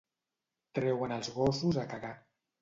Treuen 0.79 1.13
els 1.17 1.29
gossos 1.37 1.79
a 1.83 1.85
cagar. 1.93 2.13